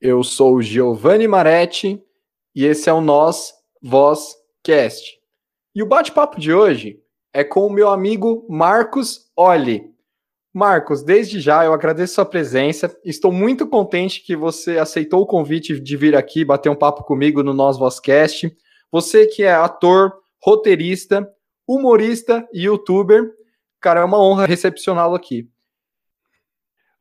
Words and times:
Eu 0.00 0.24
sou 0.24 0.62
Giovanni 0.62 1.28
Maretti 1.28 2.02
e 2.54 2.64
esse 2.64 2.88
é 2.88 2.92
o 2.92 3.02
Nós 3.02 3.52
Voz 3.82 4.34
Cast. 4.64 5.20
E 5.74 5.82
o 5.82 5.86
bate-papo 5.86 6.40
de 6.40 6.54
hoje 6.54 6.98
é 7.34 7.44
com 7.44 7.66
o 7.66 7.70
meu 7.70 7.90
amigo 7.90 8.46
Marcos 8.48 9.30
Olli. 9.36 9.84
Marcos, 10.54 11.02
desde 11.02 11.38
já 11.38 11.66
eu 11.66 11.74
agradeço 11.74 12.14
sua 12.14 12.24
presença. 12.24 12.90
Estou 13.04 13.30
muito 13.30 13.68
contente 13.68 14.24
que 14.24 14.34
você 14.34 14.78
aceitou 14.78 15.20
o 15.20 15.26
convite 15.26 15.78
de 15.78 15.96
vir 15.98 16.16
aqui 16.16 16.46
bater 16.46 16.70
um 16.70 16.76
papo 16.76 17.04
comigo 17.04 17.42
no 17.42 17.52
Nós 17.52 17.78
Vozcast. 17.78 18.50
Você 18.90 19.26
que 19.26 19.42
é 19.42 19.52
ator, 19.52 20.14
roteirista, 20.42 21.30
humorista 21.68 22.48
e 22.54 22.64
youtuber, 22.64 23.30
cara, 23.78 24.00
é 24.00 24.04
uma 24.04 24.18
honra 24.18 24.46
recepcioná-lo 24.46 25.14
aqui. 25.14 25.46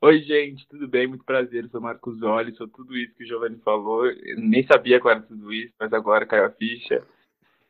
Oi, 0.02 0.21
gente, 0.21 0.66
tudo 0.70 0.88
bem? 0.88 1.08
Muito 1.08 1.26
prazer. 1.26 1.66
Eu 1.66 1.70
sou 1.70 1.81
Marcos 1.81 2.21
Olli, 2.21 2.55
sou 2.55 2.70
tudo 2.70 2.95
isso 2.95 3.13
que 3.16 3.26
o 3.26 3.27
Giovanni 3.27 3.58
falou. 3.58 4.05
Eu 4.05 4.39
nem 4.39 4.66
sabia 4.66 4.98
qual 4.98 5.13
era 5.13 5.22
tudo 5.23 5.52
isso, 5.52 5.73
mas 5.77 5.91
agora 5.91 6.25
caiu 6.25 6.45
a 6.45 6.49
ficha. 6.52 7.03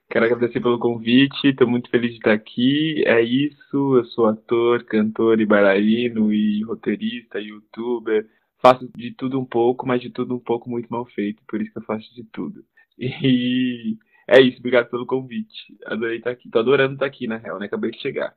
Quero 0.08 0.26
agradecer 0.26 0.60
pelo 0.60 0.78
convite, 0.78 1.48
estou 1.48 1.68
muito 1.68 1.90
feliz 1.90 2.12
de 2.12 2.18
estar 2.18 2.34
aqui. 2.34 3.04
É 3.08 3.20
isso, 3.20 3.98
eu 3.98 4.06
sou 4.06 4.28
ator, 4.28 4.84
cantor 4.84 5.42
e 5.42 5.46
bailarino 5.46 6.32
e 6.32 6.62
roteirista, 6.64 7.40
youtuber. 7.40 8.28
Faço 8.62 8.88
de 8.96 9.12
tudo 9.12 9.40
um 9.40 9.46
pouco, 9.46 9.88
mas 9.88 10.00
de 10.00 10.12
tudo 10.12 10.36
um 10.36 10.40
pouco 10.40 10.70
muito 10.70 10.88
mal 10.88 11.06
feito, 11.08 11.42
por 11.48 11.60
isso 11.60 11.72
que 11.72 11.80
eu 11.80 11.84
faço 11.84 12.14
de 12.14 12.24
tudo. 12.26 12.64
E 13.00 13.98
é 14.28 14.40
isso, 14.40 14.60
obrigado 14.60 14.90
pelo 14.92 15.08
convite. 15.08 15.76
Adorei 15.86 16.18
estar 16.18 16.30
aqui. 16.32 16.48
Tô 16.50 16.60
adorando 16.60 16.94
estar 16.94 17.08
aqui, 17.08 17.26
na 17.26 17.38
real, 17.38 17.58
né? 17.58 17.66
Acabei 17.66 17.90
de 17.90 18.00
chegar. 18.00 18.36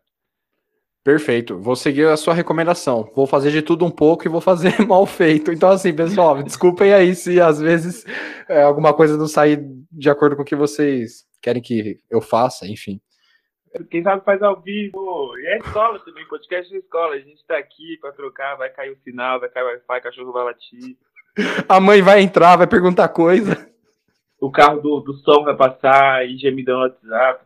Perfeito. 1.04 1.58
Vou 1.58 1.74
seguir 1.74 2.06
a 2.06 2.16
sua 2.16 2.34
recomendação. 2.34 3.10
Vou 3.14 3.26
fazer 3.26 3.50
de 3.50 3.62
tudo 3.62 3.84
um 3.84 3.90
pouco 3.90 4.26
e 4.26 4.28
vou 4.28 4.40
fazer 4.40 4.80
mal 4.86 5.04
feito. 5.04 5.52
Então, 5.52 5.70
assim, 5.70 5.94
pessoal, 5.94 6.42
desculpem 6.42 6.92
aí 6.92 7.14
se 7.14 7.40
às 7.40 7.60
vezes 7.60 8.04
é, 8.48 8.62
alguma 8.62 8.94
coisa 8.94 9.16
não 9.16 9.26
sair 9.26 9.60
de 9.90 10.08
acordo 10.08 10.36
com 10.36 10.42
o 10.42 10.44
que 10.44 10.54
vocês 10.54 11.24
querem 11.40 11.60
que 11.60 11.98
eu 12.10 12.20
faça, 12.20 12.66
enfim. 12.66 13.00
Quem 13.90 14.02
sabe 14.02 14.24
faz 14.24 14.42
ao 14.42 14.60
vivo. 14.60 15.32
E 15.38 15.46
é 15.46 15.58
escola 15.58 15.98
também, 16.00 16.26
podcast 16.28 16.70
de 16.70 16.78
escola. 16.78 17.14
A 17.14 17.18
gente 17.18 17.44
tá 17.46 17.56
aqui 17.58 17.98
para 18.00 18.12
trocar, 18.12 18.56
vai 18.56 18.70
cair 18.70 18.92
o 18.92 18.98
sinal, 18.98 19.40
vai 19.40 19.48
cair 19.48 19.64
o 19.64 19.66
Wi-Fi, 19.66 20.00
cachorro 20.02 20.32
vai 20.32 20.44
latir. 20.44 20.96
A 21.68 21.80
mãe 21.80 22.02
vai 22.02 22.20
entrar, 22.20 22.56
vai 22.56 22.66
perguntar 22.66 23.08
coisa 23.08 23.72
o 24.42 24.50
carro 24.50 24.80
do, 24.80 24.98
do 24.98 25.14
som 25.18 25.44
vai 25.44 25.56
passar 25.56 26.26
e 26.26 26.36
gemidão 26.36 26.80
no 26.80 26.82
WhatsApp. 26.82 27.44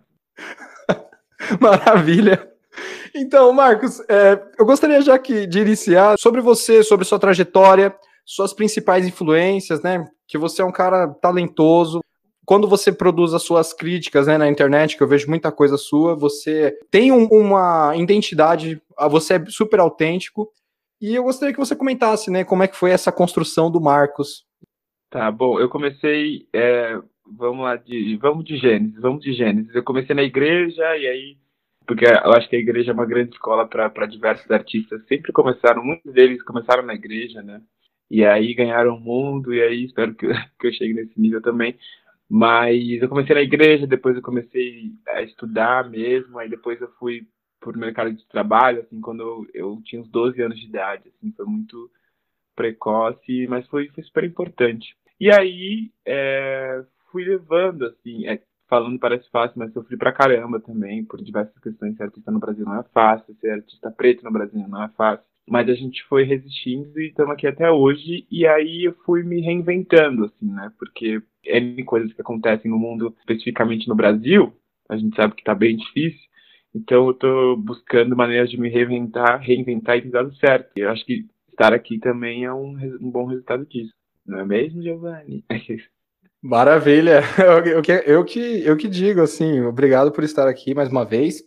Maravilha. 1.60 2.55
Então, 3.16 3.52
Marcos, 3.52 4.00
é, 4.08 4.42
eu 4.58 4.64
gostaria 4.64 5.00
já 5.00 5.18
que 5.18 5.46
de 5.46 5.60
iniciar 5.60 6.16
sobre 6.18 6.40
você, 6.40 6.82
sobre 6.82 7.04
sua 7.04 7.18
trajetória, 7.18 7.94
suas 8.24 8.52
principais 8.52 9.06
influências, 9.06 9.82
né? 9.82 10.06
Que 10.28 10.36
você 10.36 10.62
é 10.62 10.64
um 10.64 10.72
cara 10.72 11.08
talentoso. 11.08 12.00
Quando 12.44 12.68
você 12.68 12.92
produz 12.92 13.34
as 13.34 13.42
suas 13.42 13.72
críticas 13.72 14.26
né, 14.26 14.38
na 14.38 14.48
internet, 14.48 14.96
que 14.96 15.02
eu 15.02 15.08
vejo 15.08 15.28
muita 15.28 15.50
coisa 15.50 15.76
sua, 15.76 16.14
você 16.14 16.78
tem 16.90 17.10
um, 17.10 17.26
uma 17.26 17.96
identidade, 17.96 18.80
você 19.10 19.34
é 19.34 19.44
super 19.46 19.80
autêntico. 19.80 20.48
E 21.00 21.14
eu 21.14 21.24
gostaria 21.24 21.52
que 21.52 21.58
você 21.58 21.74
comentasse, 21.74 22.30
né, 22.30 22.44
como 22.44 22.62
é 22.62 22.68
que 22.68 22.76
foi 22.76 22.90
essa 22.90 23.10
construção 23.10 23.70
do 23.70 23.80
Marcos 23.80 24.46
Tá, 25.10 25.30
bom, 25.30 25.60
eu 25.60 25.68
comecei, 25.68 26.48
é, 26.52 26.98
vamos 27.24 27.64
lá, 27.64 27.76
de, 27.76 28.16
vamos 28.16 28.44
de 28.44 28.56
Gênesis, 28.56 29.00
vamos 29.00 29.22
de 29.22 29.32
Gênesis. 29.32 29.74
Eu 29.74 29.82
comecei 29.82 30.14
na 30.14 30.22
igreja 30.22 30.82
e 30.96 31.06
aí, 31.06 31.36
porque 31.86 32.04
eu 32.04 32.32
acho 32.32 32.48
que 32.48 32.56
a 32.56 32.58
igreja 32.58 32.90
é 32.90 32.94
uma 32.94 33.06
grande 33.06 33.30
escola 33.32 33.66
para 33.66 34.06
diversos 34.06 34.50
artistas, 34.50 35.04
sempre 35.06 35.32
começaram, 35.32 35.84
muitos 35.84 36.12
deles 36.12 36.42
começaram 36.42 36.82
na 36.82 36.94
igreja, 36.94 37.42
né? 37.42 37.62
E 38.10 38.24
aí 38.24 38.54
ganharam 38.54 38.96
o 38.96 39.00
mundo, 39.00 39.52
e 39.54 39.62
aí 39.62 39.84
espero 39.84 40.14
que, 40.14 40.26
que 40.60 40.66
eu 40.66 40.72
chegue 40.72 40.94
nesse 40.94 41.20
nível 41.20 41.40
também. 41.42 41.76
Mas 42.28 43.00
eu 43.00 43.08
comecei 43.08 43.34
na 43.34 43.42
igreja, 43.42 43.86
depois 43.86 44.16
eu 44.16 44.22
comecei 44.22 44.92
a 45.08 45.22
estudar 45.22 45.88
mesmo, 45.88 46.38
aí 46.38 46.48
depois 46.48 46.80
eu 46.80 46.88
fui 46.98 47.26
por 47.60 47.76
mercado 47.76 48.12
de 48.12 48.26
trabalho, 48.28 48.80
assim, 48.80 49.00
quando 49.00 49.20
eu, 49.20 49.46
eu 49.54 49.82
tinha 49.84 50.00
uns 50.02 50.08
12 50.08 50.40
anos 50.42 50.58
de 50.58 50.66
idade, 50.66 51.08
assim, 51.08 51.32
foi 51.32 51.46
muito 51.46 51.90
precoce, 52.54 53.46
mas 53.48 53.66
foi, 53.68 53.88
foi 53.88 54.02
super 54.04 54.24
importante. 54.24 54.96
E 55.20 55.30
aí 55.32 55.90
é, 56.04 56.84
fui 57.10 57.24
levando, 57.24 57.86
assim, 57.86 58.26
é, 58.26 58.40
falando 58.68 58.98
parece 58.98 59.28
fácil, 59.30 59.58
mas 59.58 59.72
sofri 59.72 59.96
pra 59.96 60.12
caramba 60.12 60.60
também, 60.60 61.04
por 61.04 61.22
diversas 61.22 61.58
questões. 61.60 61.96
Ser 61.96 62.04
artista 62.04 62.30
no 62.30 62.38
Brasil 62.38 62.64
não 62.64 62.80
é 62.80 62.82
fácil, 62.92 63.34
ser 63.40 63.50
artista 63.50 63.90
preto 63.90 64.24
no 64.24 64.30
Brasil 64.30 64.66
não 64.68 64.82
é 64.82 64.88
fácil. 64.88 65.24
Mas 65.48 65.68
a 65.68 65.74
gente 65.74 66.02
foi 66.04 66.24
resistindo 66.24 66.98
e 67.00 67.08
estamos 67.08 67.32
aqui 67.32 67.46
até 67.46 67.70
hoje. 67.70 68.26
E 68.30 68.46
aí 68.46 68.84
eu 68.84 68.94
fui 69.04 69.22
me 69.22 69.40
reinventando, 69.40 70.24
assim, 70.24 70.52
né? 70.52 70.72
Porque 70.78 71.22
N 71.44 71.84
coisas 71.84 72.12
que 72.12 72.20
acontecem 72.20 72.70
no 72.70 72.78
mundo, 72.78 73.14
especificamente 73.20 73.86
no 73.88 73.94
Brasil, 73.94 74.52
a 74.88 74.96
gente 74.96 75.14
sabe 75.14 75.36
que 75.36 75.44
tá 75.44 75.54
bem 75.54 75.76
difícil. 75.76 76.26
Então 76.74 77.06
eu 77.06 77.14
tô 77.14 77.56
buscando 77.56 78.16
maneiras 78.16 78.50
de 78.50 78.60
me 78.60 78.68
reinventar, 78.68 79.40
reinventar 79.40 79.96
e 79.96 80.02
ter 80.02 80.10
dado 80.10 80.34
certo. 80.36 80.72
Eu 80.76 80.90
acho 80.90 81.06
que 81.06 81.24
estar 81.50 81.72
aqui 81.72 81.98
também 81.98 82.44
é 82.44 82.52
um, 82.52 82.76
um 83.00 83.10
bom 83.10 83.26
resultado 83.26 83.64
disso. 83.66 83.94
Não 84.26 84.40
é 84.40 84.44
mesmo, 84.44 84.82
Giovanni? 84.82 85.44
Maravilha. 86.42 87.22
Eu, 87.38 87.64
eu, 87.64 88.24
que, 88.24 88.62
eu, 88.64 88.76
que, 88.76 88.88
digo, 88.88 89.20
assim, 89.20 89.60
obrigado 89.62 90.12
por 90.12 90.22
estar 90.22 90.46
aqui 90.46 90.74
mais 90.74 90.88
uma 90.88 91.04
vez. 91.04 91.42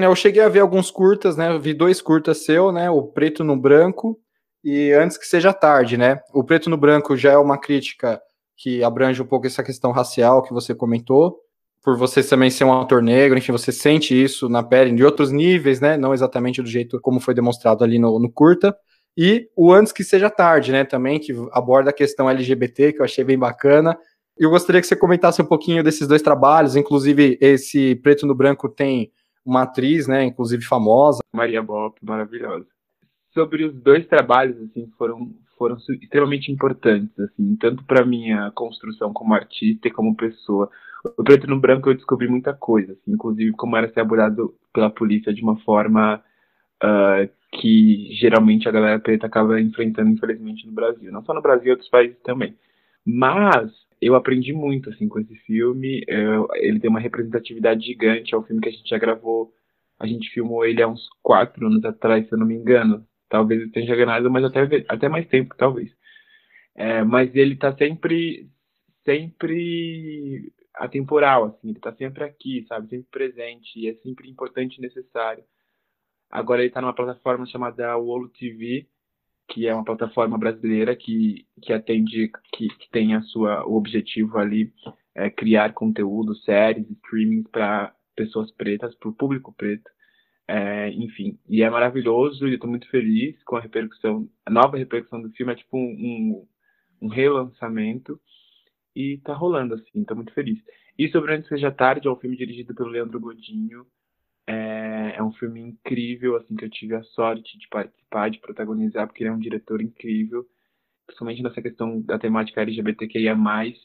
Eu 0.00 0.14
cheguei 0.14 0.42
a 0.42 0.48
ver 0.48 0.60
alguns 0.60 0.90
curtas, 0.90 1.36
né? 1.36 1.58
Vi 1.58 1.74
dois 1.74 2.00
curtas 2.00 2.44
seu, 2.44 2.70
né? 2.70 2.88
O 2.90 3.02
Preto 3.02 3.42
no 3.42 3.56
Branco 3.56 4.18
e 4.64 4.92
Antes 4.92 5.16
que 5.16 5.26
Seja 5.26 5.52
Tarde, 5.52 5.96
né? 5.96 6.20
O 6.32 6.44
Preto 6.44 6.70
no 6.70 6.76
Branco 6.76 7.16
já 7.16 7.32
é 7.32 7.36
uma 7.36 7.58
crítica 7.58 8.20
que 8.56 8.82
abrange 8.82 9.22
um 9.22 9.26
pouco 9.26 9.46
essa 9.46 9.62
questão 9.62 9.92
racial 9.92 10.42
que 10.42 10.52
você 10.52 10.74
comentou, 10.74 11.38
por 11.82 11.96
você 11.96 12.22
também 12.22 12.50
ser 12.50 12.64
um 12.64 12.72
autor 12.72 13.02
negro, 13.02 13.38
enfim, 13.38 13.52
você 13.52 13.70
sente 13.70 14.20
isso 14.20 14.48
na 14.48 14.62
pele 14.62 14.94
de 14.94 15.04
outros 15.04 15.30
níveis, 15.30 15.80
né? 15.80 15.96
Não 15.96 16.12
exatamente 16.12 16.60
do 16.60 16.68
jeito 16.68 17.00
como 17.00 17.20
foi 17.20 17.34
demonstrado 17.34 17.84
ali 17.84 17.98
no, 17.98 18.18
no 18.18 18.30
curta. 18.30 18.76
E 19.20 19.50
o 19.56 19.72
Antes 19.72 19.92
que 19.92 20.04
Seja 20.04 20.30
Tarde, 20.30 20.70
né, 20.70 20.84
também, 20.84 21.18
que 21.18 21.34
aborda 21.50 21.90
a 21.90 21.92
questão 21.92 22.30
LGBT, 22.30 22.92
que 22.92 23.00
eu 23.00 23.04
achei 23.04 23.24
bem 23.24 23.36
bacana. 23.36 23.98
Eu 24.38 24.48
gostaria 24.48 24.80
que 24.80 24.86
você 24.86 24.94
comentasse 24.94 25.42
um 25.42 25.44
pouquinho 25.44 25.82
desses 25.82 26.06
dois 26.06 26.22
trabalhos, 26.22 26.76
inclusive 26.76 27.36
esse 27.40 27.96
Preto 27.96 28.24
no 28.28 28.34
Branco 28.36 28.68
tem 28.68 29.10
uma 29.44 29.62
atriz, 29.62 30.06
né, 30.06 30.22
inclusive 30.22 30.62
famosa. 30.62 31.18
Maria 31.34 31.60
Bop, 31.60 31.98
maravilhosa. 32.00 32.64
Sobre 33.34 33.64
os 33.64 33.74
dois 33.74 34.06
trabalhos, 34.06 34.56
assim, 34.62 34.88
foram 34.96 35.34
foram 35.58 35.76
extremamente 36.00 36.52
importantes, 36.52 37.18
assim, 37.18 37.56
tanto 37.56 37.82
para 37.82 38.06
minha 38.06 38.52
construção 38.52 39.12
como 39.12 39.34
artista 39.34 39.88
e 39.88 39.90
como 39.90 40.14
pessoa. 40.14 40.70
O 41.16 41.24
Preto 41.24 41.48
no 41.48 41.58
Branco 41.58 41.90
eu 41.90 41.94
descobri 41.94 42.28
muita 42.28 42.54
coisa, 42.54 42.92
assim, 42.92 43.10
inclusive 43.10 43.50
como 43.56 43.76
era 43.76 43.92
ser 43.92 43.98
abordado 43.98 44.54
pela 44.72 44.88
polícia 44.88 45.34
de 45.34 45.42
uma 45.42 45.58
forma 45.62 46.22
uh, 46.80 47.28
que 47.52 48.14
geralmente 48.14 48.68
a 48.68 48.72
galera 48.72 49.00
preta 49.00 49.26
acaba 49.26 49.60
enfrentando, 49.60 50.10
infelizmente, 50.10 50.66
no 50.66 50.72
Brasil. 50.72 51.10
Não 51.10 51.24
só 51.24 51.32
no 51.32 51.42
Brasil, 51.42 51.72
outros 51.72 51.88
países 51.88 52.18
também. 52.22 52.56
Mas 53.04 53.72
eu 54.00 54.14
aprendi 54.14 54.52
muito 54.52 54.90
assim 54.90 55.08
com 55.08 55.18
esse 55.18 55.34
filme. 55.46 56.04
Eu, 56.06 56.48
ele 56.54 56.80
tem 56.80 56.90
uma 56.90 57.00
representatividade 57.00 57.84
gigante. 57.86 58.34
É 58.34 58.38
um 58.38 58.42
filme 58.42 58.60
que 58.60 58.68
a 58.68 58.72
gente 58.72 58.88
já 58.88 58.98
gravou. 58.98 59.52
A 59.98 60.06
gente 60.06 60.30
filmou 60.30 60.64
ele 60.64 60.82
há 60.82 60.88
uns 60.88 61.08
quatro 61.22 61.66
anos 61.66 61.84
atrás, 61.84 62.26
se 62.26 62.34
eu 62.34 62.38
não 62.38 62.46
me 62.46 62.54
engano. 62.54 63.06
Talvez 63.28 63.60
eu 63.60 63.66
esteja 63.66 63.94
enganado, 63.94 64.30
mas 64.30 64.44
até, 64.44 64.84
até 64.88 65.08
mais 65.08 65.26
tempo, 65.28 65.54
talvez. 65.56 65.90
É, 66.76 67.02
mas 67.02 67.34
ele 67.34 67.54
está 67.54 67.76
sempre, 67.76 68.48
sempre 69.04 70.52
atemporal, 70.74 71.46
assim. 71.46 71.68
Ele 71.68 71.78
está 71.78 71.92
sempre 71.94 72.24
aqui, 72.24 72.64
sabe? 72.68 72.88
Sempre 72.88 73.08
presente. 73.10 73.78
E 73.80 73.88
é 73.88 73.94
sempre 73.96 74.30
importante 74.30 74.76
e 74.78 74.82
necessário. 74.82 75.42
Agora 76.30 76.60
ele 76.60 76.68
está 76.68 76.80
numa 76.80 76.94
plataforma 76.94 77.46
chamada 77.46 77.96
Wolo 77.96 78.28
TV, 78.28 78.86
que 79.48 79.66
é 79.66 79.74
uma 79.74 79.84
plataforma 79.84 80.36
brasileira 80.36 80.94
que, 80.94 81.46
que 81.62 81.72
atende, 81.72 82.30
que, 82.52 82.68
que 82.68 82.90
tem 82.90 83.14
a 83.14 83.22
sua, 83.22 83.66
o 83.66 83.76
objetivo 83.76 84.38
ali 84.38 84.72
é 85.14 85.30
criar 85.30 85.72
conteúdo, 85.72 86.34
séries, 86.36 86.88
streaming 86.90 87.42
para 87.44 87.94
pessoas 88.14 88.50
pretas, 88.52 88.94
para 88.94 89.08
o 89.08 89.14
público 89.14 89.52
preto. 89.52 89.90
É, 90.46 90.90
enfim, 90.90 91.38
e 91.48 91.62
é 91.62 91.68
maravilhoso 91.68 92.46
e 92.46 92.50
eu 92.50 92.54
estou 92.54 92.70
muito 92.70 92.88
feliz 92.88 93.42
com 93.44 93.56
a 93.56 93.60
repercussão, 93.60 94.28
a 94.46 94.50
nova 94.50 94.78
repercussão 94.78 95.20
do 95.20 95.30
filme, 95.32 95.52
é 95.52 95.56
tipo 95.56 95.76
um, 95.76 95.80
um, 95.80 96.48
um 97.02 97.08
relançamento 97.08 98.18
e 98.96 99.14
está 99.14 99.34
rolando 99.34 99.74
assim, 99.74 100.00
estou 100.00 100.16
muito 100.16 100.32
feliz. 100.32 100.58
E 100.98 101.08
sobre 101.10 101.34
Antes 101.34 101.48
Seja 101.48 101.70
Tarde, 101.70 102.08
é 102.08 102.10
um 102.10 102.16
filme 102.16 102.36
dirigido 102.36 102.74
pelo 102.74 102.88
Leandro 102.88 103.20
Godinho, 103.20 103.86
é, 104.48 105.16
é, 105.16 105.22
um 105.22 105.32
filme 105.32 105.60
incrível, 105.60 106.36
assim, 106.36 106.56
que 106.56 106.64
eu 106.64 106.70
tive 106.70 106.94
a 106.94 107.02
sorte 107.02 107.58
de 107.58 107.68
participar, 107.68 108.30
de 108.30 108.38
protagonizar, 108.40 109.06
porque 109.06 109.22
ele 109.22 109.30
é 109.30 109.32
um 109.32 109.38
diretor 109.38 109.82
incrível, 109.82 110.46
principalmente 111.06 111.42
nessa 111.42 111.60
questão 111.60 112.00
da 112.00 112.18
temática 112.18 112.62
LGBTQIA+, 112.62 113.36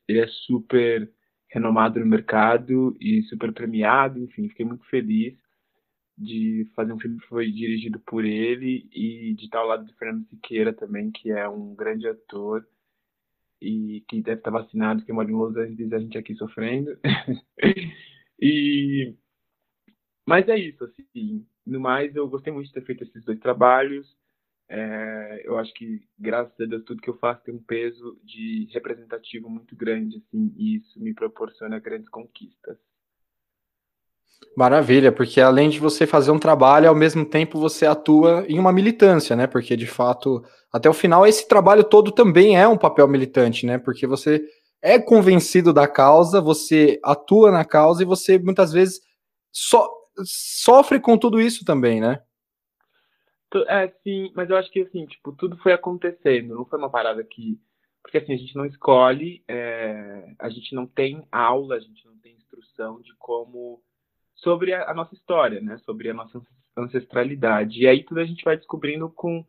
ele 0.07 0.19
é 0.19 0.27
super 0.27 1.12
renomado 1.50 2.00
no 2.00 2.06
mercado 2.06 2.95
e 3.00 3.21
super 3.24 3.51
premiado, 3.51 4.19
enfim, 4.19 4.48
fiquei 4.48 4.65
muito 4.65 4.86
feliz 4.86 5.38
de 6.18 6.65
fazer 6.75 6.94
um 6.94 7.00
filme 7.00 7.19
que 7.19 7.27
foi 7.27 7.51
dirigido 7.51 8.00
por 8.00 8.24
ele 8.24 8.88
e 8.94 9.33
de 9.36 9.45
estar 9.45 9.60
ao 9.60 9.68
lado 9.68 9.86
do 9.86 9.94
Fernando 9.95 10.25
Siqueira 10.30 10.71
também, 10.71 11.12
que 11.12 11.30
é 11.30 11.48
um 11.48 11.75
grande 11.75 12.07
ator 12.07 12.65
e 13.62 14.04
que 14.07 14.21
deve 14.21 14.39
estar 14.39 14.51
vacinado, 14.51 15.04
que 15.04 15.12
mora 15.12 15.30
em 15.30 15.33
Los 15.33 15.57
Angeles, 15.57 15.92
a 15.92 16.00
gente 16.00 16.18
aqui 16.18 16.36
sofrendo. 16.36 16.98
e 18.39 19.15
mas 20.25 20.48
é 20.48 20.58
isso, 20.58 20.84
assim. 20.84 21.46
No 21.66 21.80
mais, 21.80 22.16
eu 22.16 22.28
gostei 22.28 22.52
muito 22.52 22.68
de 22.68 22.74
ter 22.74 22.86
feito 22.86 23.04
esses 23.04 23.24
dois 23.24 23.40
trabalhos. 23.40 24.16
É, 24.70 25.42
eu 25.46 25.58
acho 25.58 25.74
que, 25.74 26.02
graças 26.18 26.54
a 26.60 26.66
Deus, 26.66 26.84
tudo 26.84 27.02
que 27.02 27.10
eu 27.10 27.18
faço 27.18 27.44
tem 27.44 27.54
um 27.54 27.62
peso 27.62 28.20
de 28.24 28.68
representativo 28.72 29.50
muito 29.50 29.75
grande, 29.75 30.18
assim, 30.18 30.54
e 30.58 30.78
isso 30.78 31.00
me 31.00 31.14
proporciona 31.14 31.80
grandes 31.80 32.10
conquistas. 32.10 32.78
Maravilha, 34.56 35.12
porque 35.12 35.42
além 35.42 35.70
de 35.70 35.80
você 35.80 36.06
fazer 36.06 36.31
um 36.31 36.40
trabalho, 36.40 36.88
ao 36.88 36.96
mesmo 36.96 37.25
tempo 37.25 37.60
você 37.60 37.86
atua 37.86 38.46
em 38.48 38.60
uma 38.60 38.72
militância, 38.72 39.36
né? 39.36 39.48
Porque 39.48 39.75
de 39.75 39.88
fato, 39.88 40.44
até 40.72 40.90
o 40.90 40.94
final, 40.94 41.25
esse 41.25 41.48
trabalho 41.48 41.84
todo 41.84 42.12
também 42.12 42.60
é 42.60 42.68
um 42.68 42.78
papel 42.78 43.08
militante, 43.08 43.66
né? 43.66 43.78
Porque 43.78 44.06
você 44.06 44.44
é 44.81 45.00
convencido 45.00 45.74
da 45.74 45.88
causa, 45.88 46.42
você 46.42 47.00
atua 47.04 47.52
na 47.52 47.66
causa 47.66 48.04
e 48.04 48.06
você 48.06 48.38
muitas 48.38 48.72
vezes 48.72 49.00
so, 49.52 49.88
sofre 50.24 51.00
com 51.00 51.18
tudo 51.18 51.42
isso 51.42 51.65
também, 51.65 52.00
né? 52.00 52.21
É, 53.68 53.88
sim, 54.04 54.31
mas 54.36 54.50
eu 54.50 54.57
acho 54.57 54.71
que 54.71 54.81
assim, 54.81 55.06
tipo, 55.06 55.31
tudo 55.31 55.57
foi 55.57 55.74
acontecendo, 55.74 56.56
não 56.56 56.65
foi 56.65 56.80
uma 56.80 56.89
parada 56.89 57.24
que. 57.24 57.60
Porque 58.01 58.18
assim, 58.18 58.33
a 58.33 58.38
gente 58.38 58.56
não 58.56 58.65
escolhe, 58.65 59.44
é... 59.48 60.33
a 60.39 60.50
gente 60.50 60.75
não 60.75 60.86
tem 60.86 61.25
aula, 61.31 61.75
a 61.75 61.80
gente 61.80 62.06
não 62.06 62.18
tem 62.18 62.33
instrução 62.36 63.00
de 63.01 63.13
como 63.15 63.81
sobre 64.36 64.74
a, 64.74 64.94
nossa 64.94 65.13
história, 65.13 65.62
né? 65.62 65.77
Sobre 65.80 66.10
a 66.10 66.13
nossa 66.13 66.42
ancestralidade. 66.77 67.81
E 67.81 67.88
aí 67.88 68.04
tudo 68.04 68.19
a 68.19 68.25
gente 68.25 68.44
vai 68.44 68.57
descobrindo 68.57 69.10
com, 69.10 69.45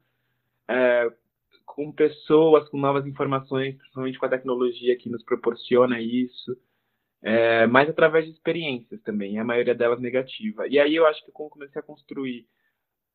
é, 0.69 1.13
com 1.65 1.91
pessoas, 1.91 2.69
com 2.69 2.79
novas 2.79 3.07
informações, 3.07 3.77
principalmente 3.77 4.19
com 4.19 4.27
a 4.27 4.31
tecnologia 4.31 4.97
que 4.97 5.09
nos 5.09 5.23
proporciona 5.25 6.01
isso, 6.01 6.57
é, 7.27 7.67
mas 7.67 7.89
através 7.89 8.27
de 8.27 8.33
experiências 8.33 9.01
também, 9.01 9.39
a 9.39 9.45
maioria 9.45 9.75
delas 9.75 9.99
negativa. 9.99 10.69
E 10.69 10.79
aí 10.79 10.95
eu 10.95 11.07
acho 11.07 11.25
que 11.25 11.33
quando 11.33 11.49
comecei 11.49 11.81
a 11.81 11.83
construir 11.83 12.47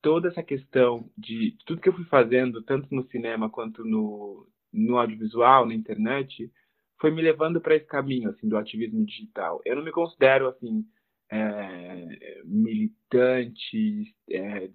toda 0.02 0.30
essa 0.30 0.42
questão 0.42 1.08
de 1.16 1.56
tudo 1.64 1.80
que 1.80 1.90
eu 1.90 1.94
fui 1.94 2.06
fazendo, 2.06 2.64
tanto 2.64 2.88
no 2.94 3.08
cinema 3.10 3.52
quanto 3.52 3.86
no, 3.86 4.48
no 4.74 4.98
audiovisual, 4.98 5.68
na 5.68 5.76
internet, 5.76 6.52
foi 7.00 7.12
me 7.12 7.22
levando 7.22 7.62
para 7.62 7.76
esse 7.76 7.86
caminho 7.86 8.32
assim 8.32 8.50
do 8.50 8.58
ativismo 8.58 9.06
digital. 9.06 9.62
Eu 9.64 9.76
não 9.76 9.84
me 9.84 9.92
considero 9.92 10.48
assim 10.48 10.84
é, 11.32 12.42
militante, 12.46 14.16
é, 14.32 14.72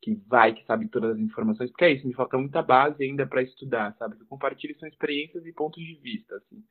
que 0.00 0.14
vai, 0.28 0.54
que 0.54 0.64
sabe 0.66 0.88
todas 0.88 1.16
as 1.16 1.18
informações, 1.18 1.68
porque 1.70 1.84
é 1.84 1.92
isso, 1.94 2.06
me 2.06 2.14
falta 2.14 2.38
muita 2.38 2.62
base 2.62 3.02
ainda 3.02 3.26
para 3.26 3.42
estudar, 3.42 3.92
sabe? 3.98 4.16
Eu 4.20 4.26
compartilho 4.26 4.78
são 4.78 4.88
experiências 4.88 5.44
e 5.44 5.52
pontos 5.52 5.82
de 5.82 5.94
vista, 5.96 6.36
assim. 6.36 6.62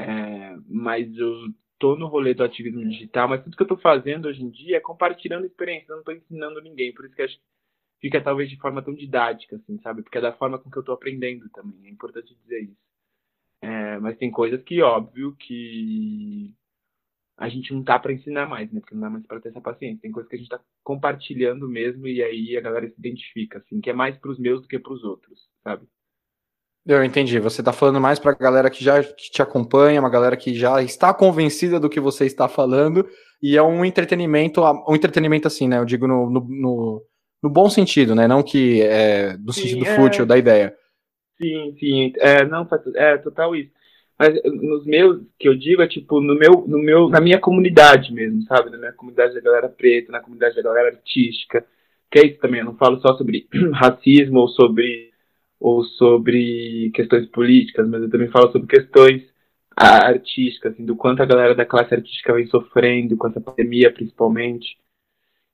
É, 0.00 0.56
mas 0.68 1.16
eu 1.16 1.52
tô 1.78 1.96
no 1.96 2.06
rolê 2.06 2.34
do 2.34 2.44
ativismo 2.44 2.86
digital, 2.88 3.28
mas 3.28 3.42
tudo 3.42 3.56
que 3.56 3.62
eu 3.62 3.68
tô 3.68 3.76
fazendo 3.76 4.26
hoje 4.26 4.42
em 4.42 4.50
dia 4.50 4.76
é 4.76 4.80
compartilhando 4.80 5.46
experiências, 5.46 5.88
eu 5.88 5.96
não 5.96 6.04
tô 6.04 6.12
ensinando 6.12 6.60
ninguém, 6.60 6.92
por 6.92 7.04
isso 7.06 7.14
que 7.14 7.22
acho 7.22 7.36
que 7.36 7.42
fica 8.00 8.22
talvez 8.22 8.50
de 8.50 8.58
forma 8.58 8.82
tão 8.82 8.94
didática, 8.94 9.56
assim, 9.56 9.78
sabe? 9.80 10.02
Porque 10.02 10.18
é 10.18 10.20
da 10.20 10.32
forma 10.32 10.58
com 10.58 10.70
que 10.70 10.76
eu 10.76 10.82
tô 10.82 10.92
aprendendo 10.92 11.48
também, 11.50 11.86
é 11.86 11.90
importante 11.90 12.34
dizer 12.34 12.62
isso. 12.62 12.90
É, 13.62 13.98
mas 13.98 14.16
tem 14.16 14.30
coisas 14.30 14.62
que, 14.62 14.80
óbvio, 14.82 15.36
que 15.36 16.54
a 17.36 17.48
gente 17.48 17.72
não 17.72 17.82
tá 17.82 17.98
para 17.98 18.12
ensinar 18.12 18.46
mais, 18.46 18.70
né? 18.72 18.80
Porque 18.80 18.94
não 18.94 19.02
dá 19.02 19.10
mais 19.10 19.26
para 19.26 19.40
ter 19.40 19.48
essa 19.48 19.60
paciência. 19.60 20.00
Tem 20.02 20.12
coisa 20.12 20.28
que 20.28 20.36
a 20.36 20.38
gente 20.38 20.48
tá 20.48 20.60
compartilhando 20.84 21.68
mesmo 21.68 22.06
e 22.06 22.22
aí 22.22 22.56
a 22.56 22.60
galera 22.60 22.88
se 22.88 22.98
identifica, 22.98 23.58
assim, 23.58 23.80
que 23.80 23.90
é 23.90 23.94
mais 23.94 24.16
para 24.18 24.30
os 24.30 24.38
meus 24.38 24.62
do 24.62 24.68
que 24.68 24.78
para 24.78 24.92
os 24.92 25.02
outros, 25.04 25.48
sabe? 25.62 25.86
Eu 26.86 27.04
entendi. 27.04 27.38
Você 27.38 27.62
tá 27.62 27.72
falando 27.72 28.00
mais 28.00 28.18
pra 28.18 28.32
galera 28.32 28.70
que 28.70 28.82
já 28.82 29.02
que 29.02 29.30
te 29.30 29.42
acompanha, 29.42 30.00
uma 30.00 30.10
galera 30.10 30.36
que 30.36 30.54
já 30.54 30.82
está 30.82 31.12
convencida 31.12 31.78
do 31.78 31.90
que 31.90 32.00
você 32.00 32.24
está 32.24 32.48
falando, 32.48 33.06
e 33.42 33.56
é 33.56 33.62
um 33.62 33.84
entretenimento, 33.84 34.62
um 34.88 34.94
entretenimento 34.94 35.46
assim, 35.46 35.68
né? 35.68 35.78
Eu 35.78 35.84
digo 35.84 36.06
no, 36.06 36.28
no, 36.30 36.40
no, 36.48 37.02
no 37.42 37.50
bom 37.50 37.68
sentido, 37.68 38.14
né? 38.14 38.26
Não 38.26 38.42
que 38.42 38.82
é 38.82 39.36
no 39.38 39.52
sim, 39.52 39.62
sentido 39.62 39.86
é... 39.86 39.96
fútil 39.96 40.26
da 40.26 40.36
ideia. 40.38 40.74
Sim, 41.40 41.74
sim. 41.78 42.12
É, 42.18 42.44
não, 42.44 42.68
é 42.96 43.16
total 43.18 43.56
isso. 43.56 43.72
Mas 44.18 44.34
nos 44.44 44.84
meus, 44.84 45.22
que 45.38 45.48
eu 45.48 45.56
digo, 45.56 45.80
é 45.80 45.88
tipo, 45.88 46.20
no 46.20 46.34
meu, 46.34 46.66
no 46.68 46.78
meu, 46.78 47.08
na 47.08 47.22
minha 47.22 47.40
comunidade 47.40 48.12
mesmo, 48.12 48.42
sabe? 48.42 48.68
Na 48.68 48.76
minha 48.76 48.92
comunidade 48.92 49.34
da 49.34 49.40
galera 49.40 49.68
preta, 49.70 50.12
na 50.12 50.20
comunidade 50.20 50.54
da 50.56 50.62
galera 50.62 50.88
artística. 50.88 51.64
Que 52.10 52.18
é 52.18 52.26
isso 52.26 52.38
também, 52.38 52.60
eu 52.60 52.66
não 52.66 52.76
falo 52.76 53.00
só 53.00 53.16
sobre 53.16 53.48
racismo 53.72 54.40
ou 54.40 54.48
sobre, 54.48 55.09
ou 55.60 55.84
sobre 55.84 56.90
questões 56.94 57.26
políticas, 57.26 57.86
mas 57.86 58.02
eu 58.02 58.10
também 58.10 58.28
falo 58.28 58.50
sobre 58.50 58.66
questões 58.66 59.22
artísticas, 59.76 60.72
assim, 60.72 60.84
do 60.84 60.96
quanto 60.96 61.22
a 61.22 61.26
galera 61.26 61.54
da 61.54 61.64
classe 61.64 61.94
artística 61.94 62.32
vem 62.32 62.46
sofrendo, 62.46 63.16
com 63.16 63.28
essa 63.28 63.40
pandemia 63.40 63.92
principalmente. 63.92 64.78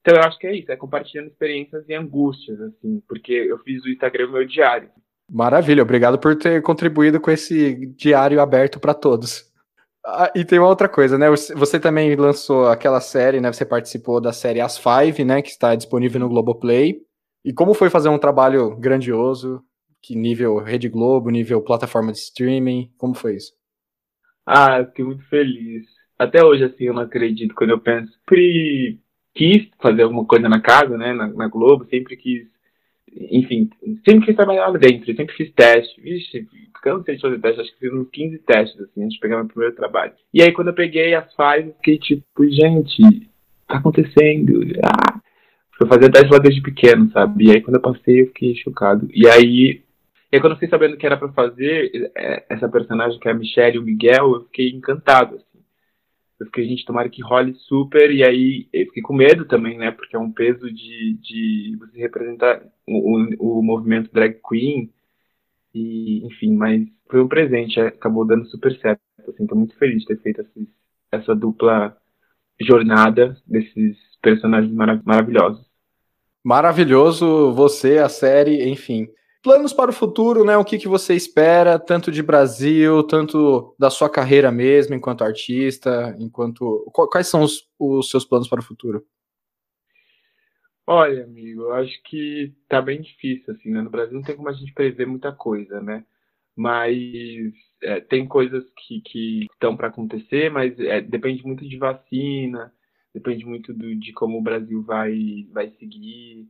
Então 0.00 0.14
eu 0.14 0.22
acho 0.22 0.38
que 0.38 0.46
é 0.46 0.54
isso, 0.54 0.70
é 0.70 0.76
compartilhando 0.76 1.26
experiências 1.26 1.84
e 1.88 1.94
angústias, 1.94 2.60
assim, 2.60 3.02
porque 3.08 3.32
eu 3.32 3.58
fiz 3.58 3.84
o 3.84 3.88
Instagram 3.88 4.30
meu 4.30 4.46
diário. 4.46 4.88
Maravilha, 5.28 5.82
obrigado 5.82 6.18
por 6.18 6.36
ter 6.36 6.62
contribuído 6.62 7.20
com 7.20 7.30
esse 7.30 7.86
diário 7.96 8.40
aberto 8.40 8.78
para 8.78 8.94
todos. 8.94 9.52
Ah, 10.04 10.30
e 10.36 10.44
tem 10.44 10.60
uma 10.60 10.68
outra 10.68 10.88
coisa, 10.88 11.18
né? 11.18 11.26
Você 11.28 11.80
também 11.80 12.14
lançou 12.14 12.68
aquela 12.68 13.00
série, 13.00 13.40
né? 13.40 13.52
Você 13.52 13.66
participou 13.66 14.20
da 14.20 14.32
série 14.32 14.60
As 14.60 14.78
Five, 14.78 15.24
né? 15.24 15.42
Que 15.42 15.48
está 15.48 15.74
disponível 15.74 16.20
no 16.20 16.28
Globoplay. 16.28 17.00
E 17.44 17.52
como 17.52 17.74
foi 17.74 17.90
fazer 17.90 18.08
um 18.08 18.18
trabalho 18.18 18.76
grandioso? 18.76 19.60
Que 20.06 20.14
nível 20.14 20.58
Rede 20.58 20.88
Globo, 20.88 21.30
nível 21.30 21.60
plataforma 21.60 22.12
de 22.12 22.18
streaming? 22.18 22.92
Como 22.96 23.12
foi 23.12 23.34
isso? 23.34 23.52
Ah, 24.46 24.84
fiquei 24.84 25.04
muito 25.04 25.28
feliz. 25.28 25.84
Até 26.16 26.44
hoje, 26.44 26.62
assim, 26.62 26.84
eu 26.84 26.94
não 26.94 27.02
acredito 27.02 27.54
quando 27.56 27.70
eu 27.70 27.80
penso. 27.80 28.12
Sempre 28.20 29.00
quis 29.34 29.68
fazer 29.82 30.02
alguma 30.02 30.24
coisa 30.24 30.48
na 30.48 30.60
casa, 30.60 30.96
né? 30.96 31.12
Na, 31.12 31.26
na 31.26 31.48
Globo, 31.48 31.86
sempre 31.86 32.16
quis 32.16 32.46
enfim, 33.30 33.70
sempre 34.06 34.26
quis 34.26 34.36
trabalhar 34.36 34.68
lá 34.68 34.78
dentro, 34.78 35.06
sempre 35.06 35.34
fiz 35.34 35.50
teste. 35.52 36.00
Vixe, 36.00 36.46
cansei 36.82 37.16
de 37.16 37.22
fazer 37.22 37.40
teste, 37.40 37.60
acho 37.62 37.72
que 37.72 37.80
fiz 37.80 37.92
uns 37.92 38.08
15 38.10 38.38
testes, 38.38 38.80
assim, 38.80 39.02
antes 39.02 39.14
de 39.14 39.20
pegar 39.20 39.38
meu 39.38 39.46
primeiro 39.46 39.74
trabalho. 39.74 40.12
E 40.32 40.40
aí, 40.40 40.52
quando 40.52 40.68
eu 40.68 40.74
peguei 40.74 41.14
as 41.14 41.34
files, 41.34 41.74
fiquei 41.78 41.98
tipo, 41.98 42.48
gente, 42.48 43.28
tá 43.66 43.78
acontecendo? 43.78 44.60
Ah! 44.84 45.20
Fui 45.76 45.88
fazer 45.88 46.12
teste 46.12 46.30
lá 46.30 46.38
desde 46.38 46.62
pequeno, 46.62 47.10
sabe? 47.10 47.46
E 47.46 47.50
aí, 47.50 47.60
quando 47.60 47.76
eu 47.76 47.82
passei, 47.82 48.22
eu 48.22 48.26
fiquei 48.28 48.54
chocado. 48.54 49.08
E 49.12 49.26
aí, 49.28 49.82
e 50.30 50.37
aí 50.37 50.40
quando 50.40 50.52
eu 50.52 50.56
fiquei 50.56 50.68
sabendo 50.68 50.97
que 50.97 51.06
era 51.06 51.16
pra 51.16 51.33
fazer, 51.33 52.11
é, 52.16 52.47
essa 52.49 52.68
personagem 52.68 53.18
que 53.18 53.28
é 53.28 53.30
a 53.30 53.35
Michelle 53.35 53.76
e 53.76 53.78
o 53.78 53.83
Miguel, 53.83 54.35
eu 54.35 54.45
fiquei 54.45 54.71
encantado, 54.71 55.37
assim. 55.37 55.56
Eu 56.38 56.47
fiquei, 56.47 56.66
gente, 56.66 56.85
tomara 56.85 57.09
que 57.09 57.23
role 57.23 57.54
super, 57.54 58.11
e 58.11 58.23
aí 58.23 58.68
eu 58.73 58.87
fiquei 58.87 59.02
com 59.02 59.14
medo 59.14 59.47
também, 59.47 59.78
né? 59.78 59.90
Porque 59.90 60.16
é 60.16 60.18
um 60.18 60.33
peso 60.33 60.71
de, 60.71 61.14
de 61.14 61.76
você 61.78 61.99
representar 61.99 62.62
o, 62.87 63.59
o 63.59 63.62
movimento 63.62 64.12
drag 64.12 64.38
queen, 64.47 64.92
e 65.73 66.26
enfim, 66.26 66.54
mas 66.54 66.87
foi 67.09 67.23
um 67.23 67.28
presente, 67.28 67.80
acabou 67.80 68.26
dando 68.26 68.47
super 68.47 68.76
certo. 68.80 69.00
Assim, 69.28 69.47
tô 69.47 69.54
muito 69.54 69.76
feliz 69.78 70.00
de 70.00 70.06
ter 70.06 70.21
feito 70.21 70.45
essa 71.11 71.35
dupla 71.35 71.97
jornada 72.61 73.37
desses 73.47 73.97
personagens 74.21 74.73
marav 74.73 75.00
maravilhosos. 75.04 75.64
Maravilhoso 76.45 77.52
você, 77.52 77.99
a 77.99 78.09
série, 78.09 78.68
enfim 78.68 79.09
planos 79.46 79.72
para 79.72 79.92
o 79.92 79.94
futuro, 79.94 80.44
né? 80.44 80.56
O 80.56 80.64
que, 80.64 80.76
que 80.76 80.88
você 80.88 81.14
espera, 81.14 81.78
tanto 81.78 82.10
de 82.10 82.20
Brasil, 82.20 83.04
tanto 83.04 83.76
da 83.78 83.88
sua 83.88 84.10
carreira 84.10 84.50
mesmo, 84.50 84.92
enquanto 84.92 85.22
artista, 85.22 86.16
enquanto. 86.18 86.84
Quais 86.92 87.28
são 87.28 87.42
os, 87.42 87.64
os 87.78 88.10
seus 88.10 88.24
planos 88.24 88.48
para 88.48 88.58
o 88.58 88.64
futuro? 88.64 89.06
Olha, 90.84 91.22
amigo, 91.22 91.62
eu 91.62 91.74
acho 91.74 92.02
que 92.02 92.52
tá 92.68 92.82
bem 92.82 93.00
difícil, 93.00 93.54
assim, 93.54 93.70
né? 93.70 93.82
No 93.82 93.90
Brasil 93.90 94.14
não 94.14 94.22
tem 94.22 94.34
como 94.34 94.48
a 94.48 94.52
gente 94.52 94.74
prever 94.74 95.06
muita 95.06 95.30
coisa, 95.30 95.80
né? 95.80 96.04
Mas 96.56 96.96
é, 97.84 98.00
tem 98.00 98.26
coisas 98.26 98.64
que, 98.76 99.00
que 99.02 99.46
estão 99.52 99.76
para 99.76 99.86
acontecer, 99.86 100.50
mas 100.50 100.76
é, 100.80 101.00
depende 101.00 101.46
muito 101.46 101.68
de 101.68 101.78
vacina, 101.78 102.72
depende 103.14 103.46
muito 103.46 103.72
do, 103.72 103.94
de 103.94 104.12
como 104.12 104.38
o 104.38 104.42
Brasil 104.42 104.82
vai, 104.82 105.46
vai 105.52 105.70
seguir 105.78 106.48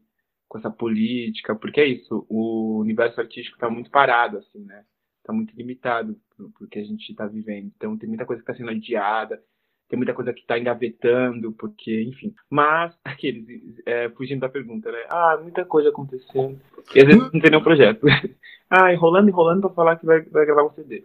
com 0.48 0.58
essa 0.58 0.70
política, 0.70 1.54
porque 1.54 1.80
é 1.80 1.86
isso, 1.86 2.26
o 2.28 2.78
universo 2.80 3.20
artístico 3.20 3.56
está 3.56 3.68
muito 3.68 3.90
parado, 3.90 4.38
assim, 4.38 4.64
né? 4.64 4.84
Está 5.20 5.32
muito 5.32 5.56
limitado 5.56 6.16
porque 6.58 6.78
a 6.78 6.84
gente 6.84 7.10
está 7.10 7.26
vivendo. 7.26 7.72
Então 7.76 7.96
tem 7.96 8.08
muita 8.08 8.24
coisa 8.24 8.42
que 8.42 8.50
está 8.50 8.56
sendo 8.56 8.70
adiada, 8.70 9.42
tem 9.88 9.96
muita 9.96 10.14
coisa 10.14 10.32
que 10.32 10.40
está 10.40 10.58
engavetando, 10.58 11.52
porque, 11.52 12.02
enfim. 12.02 12.34
Mas, 12.50 12.96
aqueles, 13.04 13.46
é, 13.86 14.08
fugindo 14.10 14.40
da 14.40 14.48
pergunta, 14.48 14.90
né? 14.90 15.04
Ah, 15.08 15.38
muita 15.40 15.64
coisa 15.64 15.88
acontecendo. 15.88 16.60
E 16.94 17.00
às 17.00 17.06
vezes 17.06 17.20
não 17.20 17.40
tem 17.40 17.50
nenhum 17.50 17.62
projeto. 17.62 18.06
ah, 18.70 18.92
enrolando, 18.92 19.28
enrolando 19.28 19.60
para 19.62 19.74
falar 19.74 19.96
que 19.96 20.06
vai, 20.06 20.22
vai 20.22 20.46
gravar 20.46 20.64
um 20.64 20.74
CD. 20.74 21.04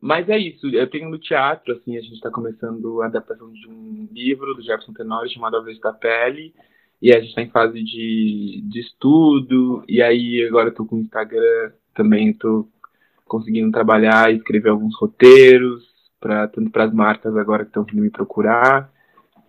Mas 0.00 0.28
é 0.28 0.38
isso, 0.38 0.68
eu 0.68 0.88
tenho 0.88 1.10
no 1.10 1.18
teatro, 1.18 1.74
assim, 1.74 1.96
a 1.96 2.00
gente 2.00 2.14
está 2.14 2.30
começando 2.30 3.02
a 3.02 3.06
adaptação 3.06 3.52
de 3.52 3.68
um 3.68 4.08
livro 4.12 4.54
do 4.54 4.62
Jefferson 4.62 4.92
Tenório 4.92 5.28
chamado 5.28 5.56
A 5.56 5.60
Vez 5.60 5.80
da 5.80 5.92
Pele, 5.92 6.54
e 7.00 7.12
a 7.12 7.20
gente 7.20 7.28
está 7.28 7.42
em 7.42 7.50
fase 7.50 7.82
de, 7.82 8.62
de 8.68 8.80
estudo, 8.80 9.84
e 9.88 10.02
aí 10.02 10.44
agora 10.46 10.68
eu 10.68 10.74
tô 10.74 10.84
com 10.84 10.96
o 10.96 11.00
Instagram 11.00 11.72
também, 11.94 12.32
tô 12.32 12.68
conseguindo 13.24 13.70
trabalhar 13.70 14.32
e 14.32 14.36
escrever 14.36 14.70
alguns 14.70 14.96
roteiros, 14.98 15.84
pra, 16.20 16.48
tanto 16.48 16.70
para 16.70 16.84
as 16.84 16.92
marcas 16.92 17.36
agora 17.36 17.64
que 17.64 17.70
estão 17.70 17.84
vindo 17.84 18.02
me 18.02 18.10
procurar. 18.10 18.90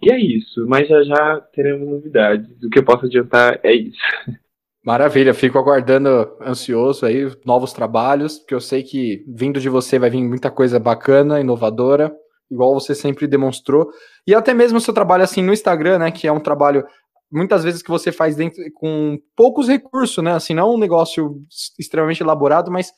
E 0.01 0.11
é 0.11 0.19
isso, 0.19 0.65
mas 0.67 0.87
já 0.87 1.03
já 1.03 1.41
teremos 1.53 1.87
novidades. 1.87 2.47
O 2.63 2.69
que 2.69 2.79
eu 2.79 2.85
posso 2.85 3.05
adiantar 3.05 3.59
é 3.63 3.73
isso. 3.73 3.97
Maravilha, 4.83 5.33
fico 5.33 5.57
aguardando 5.57 6.07
ansioso 6.41 7.05
aí 7.05 7.29
novos 7.45 7.73
trabalhos, 7.73 8.39
porque 8.39 8.55
eu 8.55 8.61
sei 8.61 8.81
que 8.81 9.25
vindo 9.27 9.59
de 9.59 9.67
você 9.67 9.99
vai 9.99 10.09
vir 10.09 10.23
muita 10.23 10.49
coisa 10.49 10.79
bacana, 10.79 11.41
inovadora, 11.41 12.15
igual 12.49 12.73
você 12.73 12.95
sempre 12.95 13.27
demonstrou. 13.27 13.91
E 14.25 14.33
até 14.33 14.53
mesmo 14.53 14.77
o 14.77 14.81
seu 14.81 14.93
trabalho 14.93 15.23
assim 15.23 15.41
no 15.41 15.51
Instagram, 15.51 15.99
né, 15.99 16.11
que 16.11 16.27
é 16.27 16.31
um 16.31 16.39
trabalho 16.39 16.85
muitas 17.31 17.63
vezes 17.63 17.81
que 17.81 17.89
você 17.89 18.11
faz 18.11 18.35
dentro 18.35 18.61
com 18.73 19.19
poucos 19.35 19.67
recursos, 19.67 20.23
né? 20.23 20.33
Assim, 20.33 20.53
não 20.53 20.75
um 20.75 20.79
negócio 20.79 21.41
extremamente 21.77 22.21
elaborado, 22.21 22.71
mas 22.71 22.91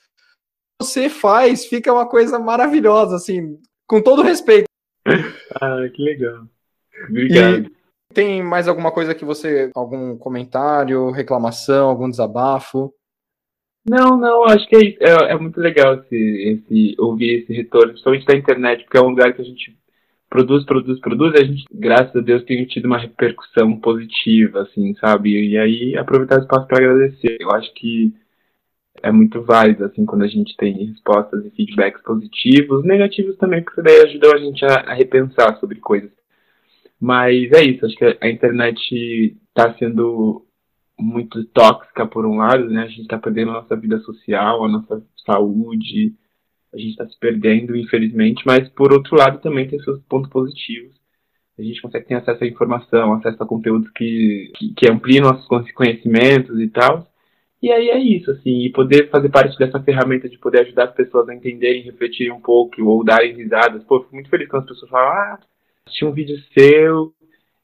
você 0.81 1.09
faz, 1.09 1.65
fica 1.65 1.93
uma 1.93 2.07
coisa 2.07 2.39
maravilhosa, 2.39 3.15
assim, 3.15 3.59
com 3.87 4.01
todo 4.01 4.21
respeito. 4.23 4.65
Ah, 5.59 5.85
que 5.93 6.01
legal. 6.01 6.45
Obrigado. 7.09 7.65
E 7.65 8.13
tem 8.13 8.41
mais 8.41 8.67
alguma 8.67 8.89
coisa 8.91 9.13
que 9.13 9.25
você, 9.25 9.69
algum 9.75 10.17
comentário, 10.17 11.11
reclamação, 11.11 11.89
algum 11.89 12.09
desabafo? 12.09 12.93
Não, 13.87 14.15
não, 14.17 14.45
acho 14.45 14.67
que 14.67 14.97
é, 14.99 15.09
é, 15.09 15.31
é 15.31 15.37
muito 15.37 15.59
legal 15.59 15.95
esse, 15.95 16.15
esse, 16.15 16.95
ouvir 16.99 17.41
esse 17.41 17.53
retorno, 17.53 17.89
principalmente 17.89 18.25
da 18.25 18.35
internet, 18.35 18.83
porque 18.83 18.97
é 18.97 19.01
um 19.01 19.09
lugar 19.09 19.33
que 19.33 19.41
a 19.41 19.45
gente 19.45 19.77
produz, 20.31 20.63
produz, 20.65 20.99
produz, 21.01 21.33
e 21.33 21.43
a 21.43 21.45
gente, 21.45 21.65
graças 21.69 22.15
a 22.15 22.21
Deus, 22.21 22.43
tem 22.45 22.65
tido 22.65 22.85
uma 22.85 22.97
repercussão 22.97 23.77
positiva, 23.77 24.61
assim, 24.61 24.95
sabe? 24.95 25.29
E 25.29 25.57
aí 25.57 25.97
aproveitar 25.97 26.39
o 26.39 26.43
espaço 26.43 26.65
para 26.67 26.77
agradecer. 26.77 27.37
Eu 27.39 27.51
acho 27.51 27.71
que 27.73 28.13
é 29.03 29.11
muito 29.11 29.41
válido, 29.43 29.83
assim, 29.83 30.05
quando 30.05 30.23
a 30.23 30.27
gente 30.27 30.55
tem 30.55 30.87
respostas 30.87 31.45
e 31.45 31.51
feedbacks 31.51 32.01
positivos, 32.01 32.85
negativos 32.85 33.35
também, 33.37 33.61
porque 33.61 33.81
daí 33.81 34.01
ajudam 34.03 34.31
a 34.33 34.37
gente 34.37 34.63
a, 34.65 34.91
a 34.91 34.93
repensar 34.93 35.59
sobre 35.59 35.79
coisas. 35.79 36.11
Mas 36.97 37.51
é 37.51 37.63
isso, 37.65 37.85
acho 37.85 37.95
que 37.97 38.17
a 38.21 38.29
internet 38.29 39.37
está 39.49 39.73
sendo 39.73 40.45
muito 40.97 41.43
tóxica 41.47 42.05
por 42.07 42.25
um 42.25 42.37
lado, 42.37 42.69
né? 42.69 42.83
A 42.83 42.87
gente 42.87 43.01
está 43.01 43.17
perdendo 43.17 43.51
a 43.51 43.55
nossa 43.55 43.75
vida 43.75 43.99
social, 43.99 44.63
a 44.63 44.69
nossa 44.69 45.03
saúde, 45.25 46.13
a 46.73 46.77
gente 46.77 46.91
está 46.91 47.07
se 47.07 47.19
perdendo, 47.19 47.75
infelizmente, 47.75 48.43
mas 48.45 48.67
por 48.69 48.93
outro 48.93 49.15
lado 49.15 49.41
também 49.41 49.67
tem 49.67 49.79
seus 49.79 50.01
pontos 50.03 50.29
positivos. 50.29 50.95
A 51.59 51.61
gente 51.61 51.81
consegue 51.81 52.07
ter 52.07 52.15
acesso 52.15 52.43
à 52.43 52.47
informação, 52.47 53.13
acesso 53.13 53.43
a 53.43 53.45
conteúdos 53.45 53.89
que, 53.91 54.51
que, 54.55 54.73
que 54.73 54.89
ampliam 54.89 55.25
nossos 55.25 55.45
conhecimentos 55.73 56.59
e 56.59 56.67
tal. 56.69 57.07
E 57.61 57.71
aí 57.71 57.89
é 57.89 57.99
isso, 57.99 58.31
assim, 58.31 58.63
e 58.63 58.71
poder 58.71 59.09
fazer 59.11 59.29
parte 59.29 59.55
dessa 59.59 59.79
ferramenta 59.79 60.27
de 60.27 60.37
poder 60.39 60.61
ajudar 60.61 60.85
as 60.85 60.95
pessoas 60.95 61.29
a 61.29 61.35
entenderem, 61.35 61.83
refletirem 61.83 62.31
um 62.31 62.41
pouco 62.41 62.83
ou 62.83 63.03
darem 63.03 63.35
risadas. 63.35 63.83
Pô, 63.83 64.01
fico 64.01 64.15
muito 64.15 64.29
feliz 64.29 64.47
quando 64.47 64.63
as 64.63 64.69
pessoas 64.69 64.89
falam, 64.89 65.11
ah, 65.11 65.39
assisti 65.85 66.03
um 66.03 66.11
vídeo 66.11 66.37
seu 66.57 67.13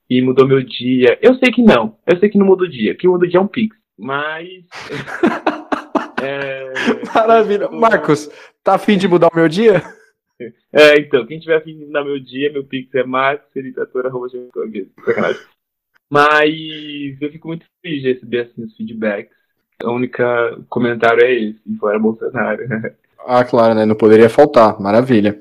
e 0.08 0.22
mudou 0.22 0.48
meu 0.48 0.62
dia. 0.62 1.18
Eu 1.22 1.34
sei 1.36 1.52
que 1.52 1.64
não. 1.64 1.98
Eu 2.06 2.20
sei 2.20 2.30
que 2.30 2.38
não 2.38 2.46
muda 2.46 2.66
o 2.66 2.70
dia. 2.70 2.94
Que 2.94 3.08
muda 3.08 3.26
o 3.26 3.28
dia 3.28 3.40
é 3.40 3.42
um 3.42 3.48
pix. 3.48 3.76
Mas. 3.98 4.48
é, 6.22 6.74
Maravilha. 7.14 7.70
Marcos, 7.70 8.30
tá 8.64 8.76
afim 8.76 8.98
de 8.98 9.08
mudar 9.08 9.30
o 9.32 9.36
meu 9.36 9.48
dia? 9.48 9.84
É, 10.72 11.00
então, 11.00 11.26
quem 11.26 11.40
tiver 11.40 11.56
afim 11.56 11.76
de 11.76 11.86
mudar 11.86 12.04
meu 12.04 12.20
dia, 12.20 12.54
meu 12.54 12.64
pix 12.64 12.94
é 12.94 13.04
marcoselitatora.com. 13.04 14.52
Mas 16.08 17.20
eu 17.20 17.32
fico 17.32 17.48
muito 17.48 17.66
feliz 17.82 18.04
de 18.04 18.14
receber 18.14 18.42
assim, 18.42 18.64
os 18.64 18.78
feedbacks. 18.78 19.36
O 19.84 19.90
único 19.90 20.22
comentário 20.70 21.24
é 21.26 21.34
esse, 21.34 21.60
fora 21.80 21.98
Bolsonaro. 21.98 22.62
Ah, 23.30 23.44
claro, 23.44 23.74
né? 23.74 23.86
Não 23.86 23.96
poderia 23.96 24.30
faltar. 24.30 24.80
Maravilha. 24.80 25.38